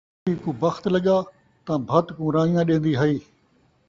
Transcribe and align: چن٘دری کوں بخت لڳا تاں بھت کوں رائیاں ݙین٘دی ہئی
چن٘دری 0.23 0.35
کوں 0.43 0.53
بخت 0.63 0.83
لڳا 0.93 1.17
تاں 1.65 1.77
بھت 1.89 2.07
کوں 2.15 2.29
رائیاں 2.35 2.63
ݙین٘دی 2.67 2.93
ہئی 3.01 3.15